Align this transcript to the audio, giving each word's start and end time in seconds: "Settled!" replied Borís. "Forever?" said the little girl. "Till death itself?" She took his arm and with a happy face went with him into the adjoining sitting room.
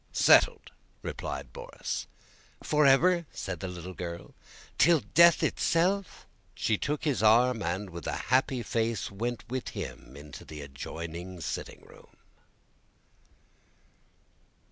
"Settled!" 0.13 0.71
replied 1.03 1.53
Borís. 1.53 2.07
"Forever?" 2.63 3.27
said 3.31 3.59
the 3.59 3.67
little 3.67 3.93
girl. 3.93 4.33
"Till 4.79 5.01
death 5.01 5.43
itself?" 5.43 6.25
She 6.55 6.75
took 6.75 7.03
his 7.03 7.21
arm 7.21 7.61
and 7.61 7.91
with 7.91 8.07
a 8.07 8.13
happy 8.33 8.63
face 8.63 9.11
went 9.11 9.47
with 9.47 9.69
him 9.77 10.17
into 10.17 10.43
the 10.43 10.61
adjoining 10.61 11.39
sitting 11.39 11.81
room. 11.83 12.17